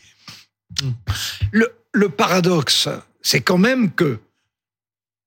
hmm. 0.80 0.90
le, 1.50 1.72
le 1.92 2.08
paradoxe, 2.08 2.88
c'est 3.22 3.40
quand 3.40 3.58
même 3.58 3.90
que 3.90 4.20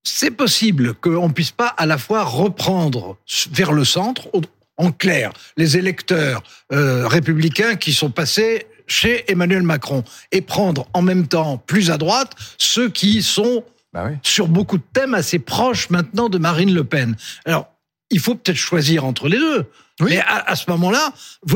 c'est 0.04 0.32
possible 0.32 0.94
qu'on 0.94 1.30
puisse 1.30 1.52
pas 1.52 1.68
à 1.68 1.86
la 1.86 1.98
fois 1.98 2.24
reprendre 2.24 3.18
vers 3.52 3.74
le 3.74 3.84
centre, 3.84 4.30
en 4.78 4.92
clair, 4.92 5.34
les 5.58 5.78
électeurs 5.78 6.42
euh, 6.72 7.06
républicains 7.08 7.76
qui 7.76 7.94
sont 7.94 8.10
passés 8.10 8.66
chez 8.88 9.30
Emmanuel 9.32 9.64
Macron 9.64 10.04
et 10.32 10.42
prendre 10.42 10.88
en 10.94 11.02
même 11.02 11.28
temps 11.28 11.58
plus 11.66 11.92
à 11.92 11.98
droite 11.98 12.32
ceux 12.58 12.90
qui 12.90 13.22
sont 13.22 13.64
bah 13.94 14.10
sur 14.24 14.48
beaucoup 14.48 14.78
de 14.78 14.84
thèmes 14.94 15.14
assez 15.14 15.40
proches 15.40 15.90
maintenant 15.90 16.30
de 16.30 16.38
Marine 16.38 16.74
Le 16.74 16.84
Pen. 16.84 17.16
Alors, 17.46 17.68
il 18.10 18.20
faut 18.20 18.36
peut-être 18.36 18.58
choisir 18.58 19.06
entre 19.06 19.28
les 19.28 19.38
deux. 19.38 19.66
Mais 20.02 20.20
à, 20.20 20.56
ce 20.56 20.72
moment-là, 20.72 21.14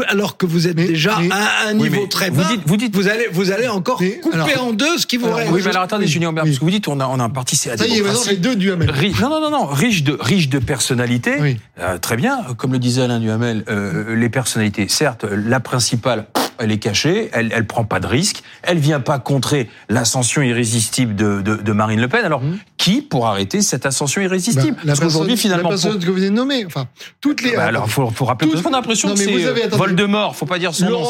alors 0.10 0.38
que 0.38 0.46
vous 0.46 0.68
êtes 0.68 0.76
déjà 0.76 1.18
à 1.32 1.70
un 1.70 1.74
niveau 1.74 2.06
très 2.06 2.30
bas, 2.30 2.44
vous, 2.44 2.56
dites, 2.56 2.62
vous, 2.68 2.78
dites, 2.78 2.96
vous 2.96 3.08
allez, 3.08 3.28
vous 3.32 3.52
allez 3.52 3.68
encore 3.68 3.98
couper 4.22 4.58
en 4.60 4.74
deux 4.74 5.00
ce 5.00 5.08
qui 5.08 5.18
vous 5.18 5.32
reste. 5.32 5.52
Oui, 5.52 5.62
mais 5.64 5.72
alors 5.72 5.82
attendez, 5.82 6.06
Julien 6.06 6.30
Aubert, 6.30 6.44
parce 6.44 6.60
que 6.60 6.64
vous 6.64 6.70
dites, 6.70 6.88
on 6.88 7.00
a, 7.00 7.08
on 7.08 7.20
a 7.20 7.24
un 7.24 7.30
parti, 7.32 7.56
c'est 7.56 7.76
Ça 7.76 7.88
y 7.88 7.98
est, 7.98 8.02
maintenant, 8.02 8.22
les 8.30 8.38
deux 8.38 8.56
Duhamel. 8.56 8.92
Non, 9.20 9.30
non, 9.30 9.42
non, 9.42 9.50
non, 9.50 9.66
riche 9.66 10.04
de, 10.04 10.16
riche 10.20 10.50
de 10.50 10.60
personnalités. 10.60 11.58
Euh, 11.80 11.98
très 11.98 12.16
bien, 12.16 12.46
comme 12.58 12.74
le 12.74 12.80
disait 12.80 13.02
Alain 13.02 13.20
Duhamel, 13.20 13.64
euh, 13.70 14.16
les 14.16 14.30
personnalités, 14.30 14.88
certes, 14.88 15.24
la 15.24 15.60
principale, 15.60 16.28
elle 16.60 16.72
est 16.72 16.80
cachée, 16.80 17.30
elle, 17.34 17.52
elle 17.54 17.66
prend 17.66 17.84
pas 17.84 18.00
de 18.00 18.08
risque, 18.08 18.44
elle 18.64 18.78
vient 18.78 19.00
pas 19.00 19.20
contrer 19.20 19.70
l'ascension 19.90 20.42
irrésistible 20.42 21.16
de, 21.16 21.42
de, 21.42 21.56
de, 21.56 21.72
Marine 21.72 22.02
Le 22.02 22.08
Pen. 22.08 22.24
Alors, 22.26 22.42
mmh. 22.42 22.60
qui 22.78 23.02
pour 23.02 23.28
arrêter 23.28 23.62
cette 23.62 23.86
ascension 23.86 24.22
irrésistible 24.22 24.76
bah, 24.78 24.84
Parce 24.88 25.00
qu'aujourd'hui, 25.00 25.38
finalement, 25.38 25.70
la 25.70 25.70
personne 25.70 26.00
que 26.00 26.06
vous 26.08 26.14
venez 26.14 26.30
de 26.30 26.36
nommer, 26.36 26.66
enfin, 26.66 26.88
toutes 27.22 27.42
les. 27.42 27.56
Bah, 27.56 27.66
alors, 27.66 27.90
faut, 27.90 28.10
faut 28.10 28.26
rappeler. 28.26 28.50
Parce 28.52 28.62
qu'on 28.62 28.74
a 28.74 28.78
l'impression 28.78 29.14
que 29.14 29.20
c'est 29.20 29.46
euh, 29.46 29.68
Voldemort. 29.72 30.36
Faut 30.36 30.46
pas 30.46 30.60
dire 30.60 30.74
son 30.74 30.90
nom. 30.90 31.04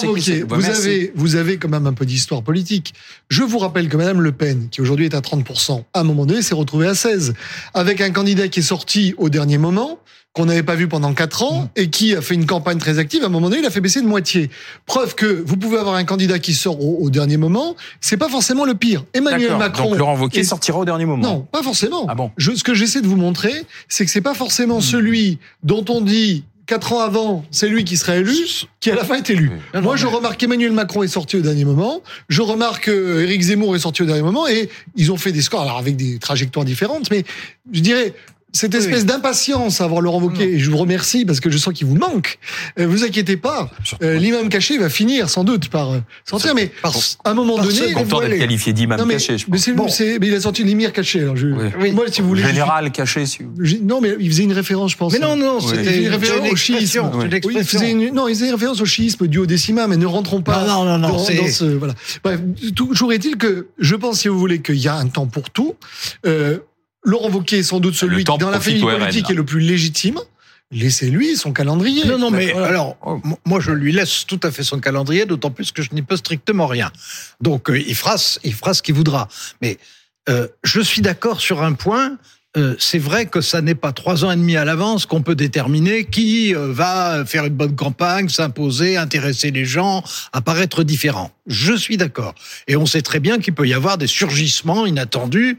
Vous 0.47 0.65
avez, 0.65 1.11
vous 1.15 1.35
avez 1.35 1.57
quand 1.57 1.69
même 1.69 1.87
un 1.87 1.93
peu 1.93 2.05
d'histoire 2.05 2.43
politique. 2.43 2.93
Je 3.29 3.43
vous 3.43 3.59
rappelle 3.59 3.89
que 3.89 3.97
Madame 3.97 4.21
Le 4.21 4.31
Pen, 4.31 4.69
qui 4.69 4.81
aujourd'hui 4.81 5.05
est 5.05 5.15
à 5.15 5.21
30 5.21 5.47
à 5.93 5.99
un 5.99 6.03
moment 6.03 6.25
donné, 6.25 6.41
s'est 6.41 6.55
retrouvée 6.55 6.87
à 6.87 6.95
16 6.95 7.33
avec 7.73 8.01
un 8.01 8.11
candidat 8.11 8.47
qui 8.47 8.59
est 8.59 8.63
sorti 8.63 9.13
au 9.17 9.29
dernier 9.29 9.57
moment 9.57 9.99
qu'on 10.37 10.45
n'avait 10.45 10.63
pas 10.63 10.75
vu 10.75 10.87
pendant 10.87 11.13
quatre 11.13 11.41
ans 11.41 11.63
mm. 11.63 11.69
et 11.75 11.89
qui 11.89 12.15
a 12.15 12.21
fait 12.21 12.35
une 12.35 12.45
campagne 12.45 12.77
très 12.77 12.99
active. 12.99 13.23
À 13.23 13.25
un 13.25 13.29
moment 13.29 13.49
donné, 13.49 13.61
il 13.61 13.65
a 13.65 13.71
fait 13.71 13.81
baisser 13.81 14.01
de 14.01 14.07
moitié. 14.07 14.51
Preuve 14.85 15.15
que 15.15 15.25
vous 15.25 15.57
pouvez 15.57 15.79
avoir 15.79 15.95
un 15.95 16.03
candidat 16.03 16.37
qui 16.37 16.53
sort 16.53 16.79
au, 16.79 17.09
dernier 17.09 17.37
moment. 17.37 17.75
C'est 18.01 18.17
pas 18.17 18.29
forcément 18.29 18.63
le 18.63 18.75
pire. 18.75 19.03
Emmanuel 19.13 19.57
Macron. 19.57 19.89
Donc 19.89 19.97
Laurent 19.97 20.15
Wauquiez 20.15 20.43
sortira 20.43 20.77
au 20.77 20.85
dernier 20.85 21.05
moment. 21.05 21.23
Non, 21.23 21.47
pas 21.51 21.63
forcément. 21.63 22.05
Ah 22.07 22.13
bon 22.13 22.31
Je, 22.37 22.51
ce 22.53 22.63
que 22.63 22.75
j'essaie 22.75 23.01
de 23.01 23.07
vous 23.07 23.17
montrer, 23.17 23.65
c'est 23.89 24.05
que 24.05 24.11
c'est 24.11 24.21
pas 24.21 24.35
forcément 24.35 24.77
mm. 24.77 24.81
celui 24.81 25.39
dont 25.63 25.83
on 25.89 26.01
dit 26.01 26.43
quatre 26.67 26.93
ans 26.93 26.99
avant, 26.99 27.45
c'est 27.49 27.69
lui 27.69 27.83
qui 27.83 27.97
serait 27.97 28.19
élu, 28.19 28.35
qui 28.79 28.91
à 28.91 28.95
la 28.95 29.05
fin 29.05 29.15
est 29.15 29.29
élu. 29.29 29.51
Moi, 29.73 29.95
je 29.95 30.05
remarque 30.05 30.37
qu'Emmanuel 30.37 30.73
Macron 30.73 31.01
est 31.01 31.07
sorti 31.07 31.37
au 31.37 31.41
dernier 31.41 31.65
moment. 31.65 32.01
Je 32.29 32.41
remarque 32.41 32.85
qu'Éric 32.85 33.41
Zemmour 33.41 33.75
est 33.75 33.79
sorti 33.79 34.03
au 34.03 34.05
dernier 34.05 34.21
moment 34.21 34.47
et 34.47 34.69
ils 34.95 35.11
ont 35.11 35.17
fait 35.17 35.31
des 35.31 35.41
scores, 35.41 35.61
alors 35.61 35.77
avec 35.77 35.95
des 35.95 36.19
trajectoires 36.19 36.65
différentes, 36.65 37.09
mais 37.09 37.23
je 37.71 37.79
dirais, 37.79 38.13
cette 38.53 38.73
espèce 38.75 39.05
d'impatience 39.05 39.81
à 39.81 39.87
voir 39.87 40.01
Laurent 40.01 40.21
Wauquiez, 40.21 40.53
et 40.53 40.59
je 40.59 40.71
vous 40.71 40.77
remercie 40.77 41.25
parce 41.25 41.39
que 41.39 41.49
je 41.49 41.57
sens 41.57 41.73
qu'il 41.73 41.85
vous 41.85 41.95
manque. 41.95 42.39
Euh, 42.79 42.87
vous 42.87 43.03
inquiétez 43.03 43.37
pas, 43.37 43.69
euh, 44.01 44.17
l'imam 44.17 44.49
caché 44.49 44.77
va 44.77 44.89
finir 44.89 45.29
sans 45.29 45.43
doute 45.43 45.69
par 45.69 45.91
euh, 45.91 45.99
sortir, 46.25 46.55
mais 46.55 46.71
à 46.83 47.31
un 47.31 47.33
moment 47.33 47.57
donné, 47.57 47.91
content 47.93 48.21
d'être 48.21 48.37
qualifié 48.37 48.73
d'imam 48.73 49.07
caché. 49.07 49.37
Je 49.37 49.45
pense. 49.45 49.99
Mais, 49.99 50.17
mais, 50.19 50.27
il 50.27 50.33
a 50.33 50.41
sorti 50.41 50.63
l'émir 50.63 50.93
caché. 50.93 51.21
Alors 51.21 51.35
je, 51.35 51.47
Moi, 51.47 52.05
si 52.09 52.21
vous 52.21 52.29
voulez, 52.29 52.43
général 52.43 52.91
caché. 52.91 53.25
Si 53.25 53.39
Non, 53.83 54.01
mais 54.01 54.15
il 54.19 54.29
faisait 54.29 54.43
une 54.43 54.53
référence, 54.53 54.91
je 54.91 54.97
pense. 54.97 55.13
Mais 55.13 55.19
non, 55.19 55.35
non, 55.35 55.59
c'était 55.59 56.03
une 56.03 56.09
référence 56.09 56.51
au 56.51 56.55
chiisme. 56.55 57.11
il 57.51 57.63
faisait 57.63 57.91
une... 57.91 58.13
Non, 58.13 58.27
il 58.27 58.35
faisait 58.35 58.47
une 58.47 58.53
référence 58.53 58.81
au 58.81 58.85
chiisme 58.85 59.27
du 59.27 59.39
haut 59.39 59.45
décima, 59.45 59.87
mais 59.87 59.97
ne 59.97 60.05
rentrons 60.05 60.41
pas 60.41 60.65
non, 60.65 60.85
non, 60.85 60.97
non, 60.97 61.09
dans, 61.09 61.19
ce. 61.19 61.65
Voilà. 61.65 61.93
Bref, 62.23 62.39
toujours 62.75 63.13
est-il 63.13 63.37
que 63.37 63.67
je 63.77 63.95
pense, 63.95 64.19
si 64.19 64.27
vous 64.27 64.39
voulez, 64.39 64.61
qu'il 64.61 64.77
y 64.77 64.87
a 64.87 64.95
un 64.95 65.07
temps 65.07 65.27
pour 65.27 65.49
tout. 65.49 65.75
Euh, 66.25 66.59
Laurent 67.07 67.29
Wauquiez 67.29 67.59
est 67.59 67.63
sans 67.63 67.79
doute 67.79 67.95
celui 67.95 68.25
qui, 68.25 68.37
dans 68.37 68.49
la 68.49 68.59
famille 68.59 68.81
politique, 68.81 69.29
est 69.29 69.33
le 69.33 69.45
plus 69.45 69.61
légitime. 69.61 70.19
Laissez-lui 70.71 71.37
son 71.37 71.53
calendrier. 71.53 72.03
Non, 72.03 72.17
non, 72.17 72.29
mais 72.29 72.51
alors, 72.51 72.97
moi, 73.45 73.61
je 73.61 73.71
lui 73.71 73.93
laisse 73.93 74.25
tout 74.27 74.39
à 74.43 74.51
fait 74.51 74.63
son 74.63 74.81
calendrier, 74.81 75.25
d'autant 75.25 75.49
plus 75.49 75.71
que 75.71 75.81
je 75.81 75.91
n'y 75.93 76.01
peux 76.01 76.17
strictement 76.17 76.67
rien. 76.67 76.91
Donc, 77.39 77.69
euh, 77.69 77.79
il 77.79 77.95
fera, 77.95 78.17
il 78.43 78.53
fera 78.53 78.73
ce 78.73 78.81
qu'il 78.81 78.93
voudra. 78.93 79.29
Mais 79.61 79.77
euh, 80.27 80.49
je 80.65 80.81
suis 80.81 81.01
d'accord 81.01 81.39
sur 81.39 81.63
un 81.63 81.71
point. 81.71 82.17
Euh, 82.57 82.75
c'est 82.77 82.99
vrai 82.99 83.27
que 83.27 83.39
ça 83.39 83.61
n'est 83.61 83.75
pas 83.75 83.93
trois 83.93 84.25
ans 84.25 84.31
et 84.31 84.35
demi 84.35 84.57
à 84.57 84.65
l'avance 84.65 85.05
qu'on 85.05 85.21
peut 85.21 85.35
déterminer 85.35 86.03
qui 86.03 86.53
va 86.53 87.23
faire 87.25 87.45
une 87.45 87.55
bonne 87.55 87.75
campagne, 87.77 88.27
s'imposer, 88.27 88.97
intéresser 88.97 89.51
les 89.51 89.63
gens, 89.63 90.03
apparaître 90.33 90.83
différent. 90.83 91.31
Je 91.45 91.71
suis 91.71 91.95
d'accord. 91.95 92.35
Et 92.67 92.75
on 92.75 92.85
sait 92.85 93.01
très 93.01 93.21
bien 93.21 93.39
qu'il 93.39 93.53
peut 93.53 93.67
y 93.67 93.73
avoir 93.73 93.97
des 93.97 94.07
surgissements 94.07 94.85
inattendus 94.85 95.57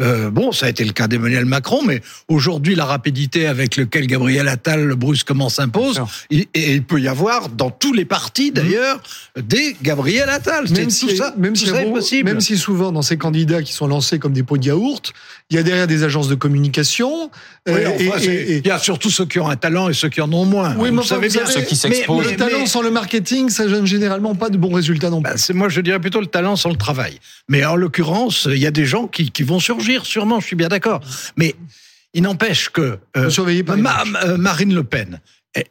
euh, 0.00 0.30
bon, 0.30 0.52
ça 0.52 0.66
a 0.66 0.68
été 0.68 0.84
le 0.84 0.92
cas 0.92 1.08
d'Emmanuel 1.08 1.44
Macron, 1.44 1.82
mais 1.82 2.00
aujourd'hui, 2.28 2.74
la 2.74 2.84
rapidité 2.84 3.46
avec 3.46 3.76
laquelle 3.76 4.06
Gabriel 4.06 4.48
Attal 4.48 4.94
brusquement 4.94 5.48
s'impose, 5.48 6.00
et, 6.30 6.48
il 6.54 6.82
peut 6.82 7.00
y 7.00 7.08
avoir 7.08 7.48
dans 7.48 7.70
tous 7.70 7.92
les 7.92 8.04
partis 8.04 8.50
d'ailleurs 8.50 9.00
des 9.36 9.76
Gabriel 9.82 10.28
Attal. 10.28 10.70
Même 10.70 10.90
si, 10.90 11.16
ça, 11.16 11.34
même 11.36 11.56
si, 11.56 11.70
possible. 11.92 12.30
Même 12.30 12.40
si 12.40 12.56
souvent 12.56 12.92
dans 12.92 13.02
ces 13.02 13.16
candidats 13.16 13.62
qui 13.62 13.72
sont 13.72 13.86
lancés 13.86 14.18
comme 14.18 14.32
des 14.32 14.42
pots 14.42 14.56
de 14.56 14.66
yaourt, 14.66 15.12
il 15.50 15.56
y 15.56 15.58
a 15.58 15.62
derrière 15.62 15.86
des 15.86 16.04
agences 16.04 16.28
de 16.28 16.34
communication. 16.34 17.30
Euh, 17.68 17.90
et, 17.98 18.58
il 18.58 18.66
y 18.66 18.70
a 18.70 18.78
surtout 18.78 19.10
ceux 19.10 19.26
qui 19.26 19.38
ont 19.38 19.48
un 19.48 19.56
talent 19.56 19.88
et 19.88 19.94
ceux 19.94 20.08
qui 20.08 20.20
en 20.20 20.32
ont 20.32 20.44
moins. 20.44 20.74
Oui, 20.76 20.90
mais 20.90 20.98
vous 20.98 21.02
savez 21.02 21.28
bien 21.28 21.44
ceux 21.46 21.62
qui 21.62 21.76
s'exposent. 21.76 22.30
Le 22.30 22.36
talent 22.36 22.66
sans 22.66 22.82
le 22.82 22.90
marketing, 22.90 23.50
ça 23.50 23.66
donne 23.66 23.86
généralement 23.86 24.34
pas 24.34 24.48
de 24.48 24.56
bons 24.56 24.72
résultats 24.72 25.10
non 25.10 25.22
plus. 25.22 25.32
Ben, 25.48 25.56
moi, 25.56 25.68
je 25.68 25.80
dirais 25.80 26.00
plutôt 26.00 26.20
le 26.20 26.26
talent 26.26 26.56
sans 26.56 26.70
le 26.70 26.76
travail. 26.76 27.18
Mais 27.48 27.64
en 27.64 27.76
l'occurrence, 27.76 28.48
il 28.50 28.58
y 28.58 28.66
a 28.66 28.70
des 28.70 28.86
gens 28.86 29.06
qui, 29.06 29.30
qui 29.30 29.42
vont 29.42 29.60
surgir 29.60 29.89
sûrement, 30.02 30.40
je 30.40 30.46
suis 30.46 30.56
bien 30.56 30.68
d'accord. 30.68 31.00
Mais 31.36 31.54
il 32.14 32.22
n'empêche 32.22 32.70
que 32.70 32.98
euh, 33.16 33.30
euh, 33.38 34.36
Marine 34.36 34.74
Le 34.74 34.84
Pen, 34.84 35.20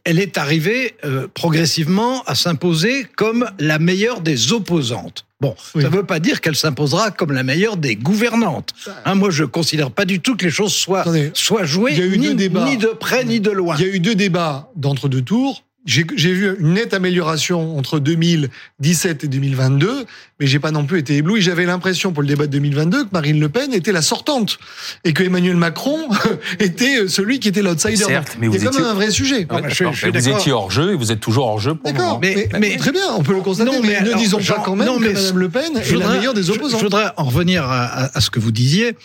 elle 0.03 0.19
est 0.19 0.37
arrivée 0.37 0.95
euh, 1.05 1.27
progressivement 1.33 2.23
à 2.23 2.35
s'imposer 2.35 3.05
comme 3.15 3.49
la 3.59 3.79
meilleure 3.79 4.21
des 4.21 4.51
opposantes. 4.51 5.25
Bon, 5.41 5.55
ça 5.73 5.79
ne 5.79 5.87
veut 5.87 6.05
pas 6.05 6.19
dire 6.19 6.41
qu'elle 6.41 6.55
s'imposera 6.55 7.11
comme 7.11 7.31
la 7.31 7.43
meilleure 7.43 7.77
des 7.77 7.95
gouvernantes. 7.95 8.73
Hein, 9.05 9.15
moi, 9.15 9.29
je 9.29 9.43
ne 9.43 9.47
considère 9.47 9.89
pas 9.89 10.03
du 10.03 10.19
tout 10.19 10.35
que 10.35 10.43
les 10.43 10.51
choses 10.51 10.73
soient, 10.73 11.05
soient 11.33 11.63
jouées, 11.63 11.93
ni, 12.17 12.35
ni 12.35 12.77
de 12.77 12.87
près 12.87 13.23
ni 13.23 13.39
de 13.39 13.49
loin. 13.49 13.75
Il 13.79 13.87
y 13.87 13.89
a 13.89 13.95
eu 13.95 13.99
deux 14.01 14.15
débats 14.15 14.69
d'entre-deux 14.75 15.21
tours 15.21 15.63
j'ai 15.85 16.03
vu 16.03 16.55
une 16.59 16.73
nette 16.73 16.93
amélioration 16.93 17.77
entre 17.77 17.99
2017 17.99 19.23
et 19.23 19.27
2022, 19.27 20.05
mais 20.39 20.45
j'ai 20.45 20.59
pas 20.59 20.71
non 20.71 20.85
plus 20.85 20.99
été 20.99 21.15
ébloui. 21.15 21.41
J'avais 21.41 21.65
l'impression 21.65 22.11
pour 22.11 22.21
le 22.21 22.27
débat 22.27 22.47
de 22.47 22.51
2022 22.51 23.05
que 23.05 23.09
Marine 23.11 23.39
Le 23.39 23.49
Pen 23.49 23.73
était 23.73 23.91
la 23.91 24.01
sortante 24.01 24.59
et 25.05 25.13
que 25.13 25.23
Emmanuel 25.23 25.55
Macron 25.55 25.97
était 26.59 27.07
celui 27.07 27.39
qui 27.39 27.47
était 27.47 27.61
l'outsider. 27.61 27.95
Certes, 27.95 28.37
mais 28.39 28.49
c'est 28.51 28.65
quand 28.65 28.75
même 28.75 28.85
un 28.85 28.93
vrai 28.93 29.09
sujet. 29.09 29.47
vous 29.49 30.29
étiez 30.29 30.51
hors 30.51 30.69
jeu 30.69 30.91
et 30.91 30.95
vous 30.95 31.11
êtes 31.11 31.21
toujours 31.21 31.47
hors 31.47 31.59
jeu. 31.59 31.75
D'accord, 31.83 32.19
mais, 32.21 32.49
mais, 32.59 32.75
très 32.77 32.91
bien, 32.91 33.13
on 33.15 33.23
peut 33.23 33.33
le 33.33 33.41
constater. 33.41 33.71
mais, 33.81 34.01
ne 34.01 34.13
disons 34.15 34.39
pas 34.39 34.61
quand 34.63 34.75
même 34.75 34.87
non, 34.87 34.99
que 34.99 35.05
Madame 35.05 35.39
Le 35.39 35.49
Pen 35.49 35.77
est 35.77 35.91
la 35.91 36.09
meilleure 36.09 36.33
des 36.33 36.49
opposants. 36.49 36.77
Je, 36.77 36.83
voudrais 36.83 37.11
en 37.15 37.23
revenir 37.23 37.63
à, 37.69 38.19
ce 38.19 38.29
que 38.29 38.39
vous 38.39 38.51
disiez. 38.51 38.95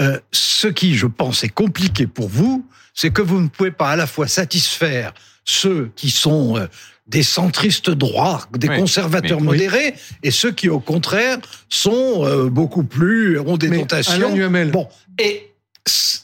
Euh, 0.00 0.18
ce 0.32 0.68
qui, 0.68 0.94
je 0.94 1.06
pense, 1.06 1.44
est 1.44 1.50
compliqué 1.50 2.06
pour 2.06 2.28
vous, 2.28 2.64
c'est 2.94 3.10
que 3.10 3.20
vous 3.20 3.40
ne 3.40 3.48
pouvez 3.48 3.70
pas 3.70 3.90
à 3.90 3.96
la 3.96 4.06
fois 4.06 4.26
satisfaire 4.26 5.12
ceux 5.44 5.90
qui 5.96 6.10
sont 6.10 6.56
euh, 6.56 6.66
des 7.06 7.22
centristes 7.22 7.90
droits, 7.90 8.46
des 8.56 8.68
conservateurs 8.68 9.40
modérés, 9.40 9.94
et 10.22 10.30
ceux 10.30 10.52
qui, 10.52 10.68
au 10.68 10.80
contraire, 10.80 11.38
sont 11.68 12.24
euh, 12.24 12.48
beaucoup 12.48 12.84
plus 12.84 13.38
ont 13.40 13.56
des 13.56 13.70
tentations. 13.70 14.34
Bon, 14.72 14.88
et 15.18 15.52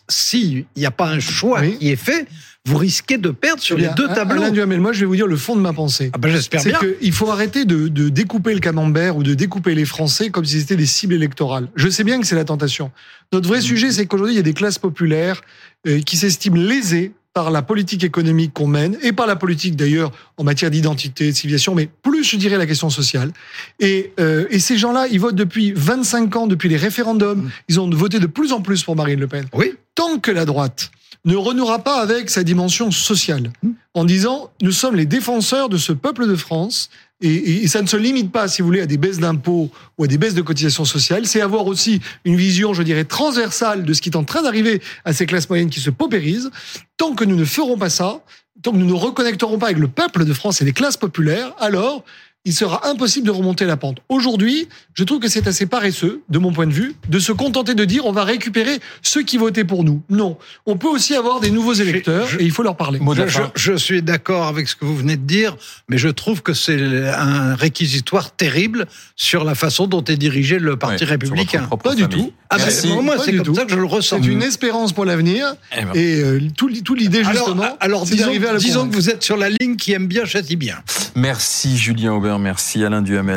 s'il 0.09 0.65
n'y 0.77 0.87
a 0.87 0.91
pas 0.91 1.09
un 1.09 1.21
choix 1.21 1.63
qui 1.67 1.91
est 1.91 1.97
fait, 1.97 2.27
vous 2.65 2.77
risquez 2.77 3.19
de 3.19 3.31
perdre 3.31 3.63
sur 3.63 3.77
les 3.77 3.89
deux 3.97 4.09
tableaux. 4.09 4.43
Alain 4.43 4.51
Duhamel, 4.51 4.81
moi 4.81 4.93
je 4.93 5.01
vais 5.01 5.07
vous 5.07 5.17
dire 5.17 5.27
le 5.27 5.37
fond 5.37 5.57
de 5.57 5.61
ma 5.61 5.73
pensée. 5.73 6.11
Ah 6.13 6.19
ben 6.19 6.31
j'espère 6.31 6.63
bien. 6.63 6.79
C'est 6.81 6.99
qu'il 6.99 7.13
faut 7.13 7.31
arrêter 7.31 7.65
de, 7.65 7.89
de, 7.89 8.09
découper 8.09 8.53
le 8.53 8.61
camembert 8.61 9.17
ou 9.17 9.23
de 9.23 9.35
découper 9.35 9.75
les 9.75 9.87
Français 9.87 10.31
comme 10.31 10.45
si 10.45 10.61
c'était 10.61 10.77
des 10.77 10.87
cibles 10.87 11.15
électorales. 11.15 11.69
Je 11.77 11.89
sais 11.89 12.05
bien 12.05 12.21
que 12.21 12.27
c'est 12.27 12.37
la 12.37 12.45
tentation. 12.45 12.91
Notre 13.33 13.49
vrai 13.49 13.59
mmh. 13.59 13.63
sujet, 13.63 13.93
c'est 13.93 14.07
qu'aujourd'hui, 14.07 14.35
il 14.35 14.37
y 14.37 14.41
a 14.41 14.45
des 14.45 14.55
classes 14.55 14.79
populaires 14.79 15.41
euh, 15.87 16.01
qui 16.01 16.17
s'estiment 16.17 16.57
lésées 16.57 17.13
par 17.39 17.53
la 17.53 17.63
politique 17.63 18.03
économique 18.03 18.53
qu'on 18.53 18.67
mène 18.67 18.99
et 19.01 19.13
par 19.13 19.29
la 19.29 19.37
politique 19.37 19.77
d'ailleurs 19.77 20.11
en 20.39 20.43
matière 20.43 20.73
d'identité, 20.73 21.29
de 21.29 21.37
civilisation, 21.37 21.73
mais 21.73 21.89
plus 22.03 22.25
je 22.25 22.37
dirais 22.37 22.59
la 22.59 22.67
question 22.67 22.91
sociale. 22.91 23.31
Et, 23.79 24.13
euh, 24.19 24.49
et 24.51 24.59
ces 24.59 24.77
gens-là, 24.77 25.07
ils 25.09 25.21
votent 25.21 25.37
depuis 25.37 25.73
25 25.73 26.35
ans, 26.35 26.47
depuis 26.49 26.69
les 26.69 26.77
référendums, 26.77 27.43
mmh. 27.43 27.51
ils 27.69 27.79
ont 27.79 27.89
voté 27.91 28.19
de 28.19 28.27
plus 28.27 28.53
en 28.53 28.61
plus 28.61 28.83
pour 28.83 28.97
Marine 28.97 29.21
Le 29.21 29.29
Pen. 29.29 29.45
Oui. 29.53 29.73
Tant 29.95 30.19
que 30.19 30.33
la 30.33 30.45
droite 30.47 30.91
ne 31.25 31.37
renouera 31.37 31.81
pas 31.81 32.01
avec 32.01 32.31
sa 32.31 32.43
dimension 32.45 32.91
sociale, 32.91 33.51
en 33.95 34.05
disant 34.05 34.51
nous 34.63 34.73
sommes 34.73 34.97
les 34.97 35.07
défenseurs 35.07 35.69
de 35.69 35.77
ce 35.77 35.93
peuple 35.93 36.27
de 36.27 36.37
France 36.37 36.91
et, 37.21 37.67
ça 37.67 37.83
ne 37.83 37.89
se 37.89 37.97
limite 37.97 38.31
pas, 38.31 38.47
si 38.47 38.63
vous 38.63 38.69
voulez, 38.69 38.81
à 38.81 38.87
des 38.87 38.97
baisses 38.97 39.19
d'impôts 39.19 39.71
ou 39.99 40.05
à 40.05 40.07
des 40.07 40.19
baisses 40.19 40.35
de 40.35 40.43
cotisations 40.43 40.85
sociales. 40.85 41.27
C'est 41.27 41.41
avoir 41.41 41.67
aussi 41.67 42.01
une 42.25 42.37
vision, 42.37 42.75
je 42.75 42.85
dirais, 42.85 43.05
transversale 43.05 43.85
de 43.85 43.93
ce 43.93 44.01
qui 44.01 44.11
est 44.11 44.17
en 44.17 44.23
train 44.23 44.43
d'arriver 44.43 44.81
à 45.05 45.13
ces 45.13 45.27
classes 45.27 45.49
moyennes 45.49 45.71
qui 45.71 45.81
se 45.81 45.91
paupérisent. 45.91 46.51
Tant 46.97 47.15
que 47.15 47.25
nous 47.25 47.35
ne 47.35 47.45
ferons 47.45 47.77
pas 47.77 47.91
ça, 47.91 48.21
tant 48.63 48.71
que 48.71 48.77
nous 48.77 48.87
ne 48.87 48.93
reconnecterons 48.93 49.59
pas 49.59 49.67
avec 49.67 49.79
le 49.79 49.89
peuple 49.89 50.25
de 50.25 50.33
France 50.33 50.61
et 50.61 50.65
les 50.65 50.73
classes 50.73 50.97
populaires, 50.97 51.55
alors 51.59 52.05
il 52.49 52.55
sera 52.55 52.89
impossible 52.89 53.27
de 53.27 53.31
remonter 53.31 53.67
la 53.67 53.77
pente. 53.77 53.99
Aujourd'hui, 54.09 54.69
je 54.95 55.05
trouve 55.05 55.21
que 55.21 55.29
c'est 55.29 55.47
assez 55.47 55.67
paresseux, 55.67 56.23
de 56.31 56.39
mon 56.39 56.51
point 56.51 56.67
de 56.67 56.73
vue, 56.73 56.95
de 57.07 57.19
se 57.19 57.31
contenter 57.31 57.75
de 57.75 57.85
dire 57.85 58.07
on 58.07 58.13
va 58.13 58.25
récupérer 58.25 58.81
ceux 59.03 59.23
qui 59.23 59.37
votaient 59.37 59.67
pour 59.67 59.85
nous. 59.85 60.01
Non, 60.09 60.39
on 60.65 60.79
peut 60.79 60.89
aussi 60.89 61.15
avoir 61.15 61.41
des 61.41 61.51
nouveaux 61.51 61.75
électeurs 61.75 62.27
et 62.41 62.45
il 62.45 62.51
faut 62.51 62.63
leur 62.63 62.79
parler. 62.79 63.01
Je, 63.27 63.43
je, 63.55 63.75
suis 63.75 64.01
d'accord 64.01 64.47
avec 64.47 64.67
ce 64.67 64.77
que 64.77 64.87
vous 64.87 64.97
venez 64.97 65.19
de 65.19 65.27
dire, 65.27 65.59
mais 65.91 65.99
je 65.99 66.09
trouve 66.09 66.41
que 66.41 66.55
c'est 66.55 66.81
un 67.11 67.55
réquisitoire 67.55 68.31
terrible 68.31 68.87
sur 69.15 69.45
la 69.45 69.55
façon 69.55 69.87
dont 69.87 70.03
est 70.05 70.17
dirigé 70.17 70.59
le 70.59 70.79
Parti 70.79 71.05
républicain. 71.05 71.69
Pas 71.85 71.95
du 71.95 72.09
tout. 72.09 72.33
Ah 72.51 72.57
ben, 72.57 73.03
moi, 73.03 73.17
c'est 73.23 73.37
comme 73.37 73.55
ça 73.55 73.65
que 73.65 73.73
je 73.73 73.77
le 73.77 73.85
ressens. 73.85 74.21
C'est 74.23 74.29
une 74.29 74.43
espérance 74.43 74.93
pour 74.93 75.05
l'avenir. 75.05 75.55
Eh 75.77 75.85
ben. 75.85 75.93
Et 75.95 76.23
euh, 76.23 76.41
tout, 76.57 76.71
tout 76.83 76.95
l'idée, 76.95 77.23
justement, 77.23 77.77
alors, 77.81 78.07
c'est 78.07 78.17
d'arriver 78.17 78.49
à 78.49 78.55
la 78.55 78.59
Disons 78.59 78.89
que 78.89 78.95
vous 78.95 79.11
êtes 79.11 79.23
sur 79.23 79.37
la 79.37 79.51
ligne 79.51 79.77
qui 79.77 79.93
aime 79.93 80.07
bien, 80.07 80.25
châtie 80.25 80.57
bien. 80.57 80.77
Merci 81.15 81.77
Julien 81.77 82.15
Aubert, 82.15 82.39
merci 82.39 82.85
Alain 82.85 83.03
Duhamel. 83.03 83.37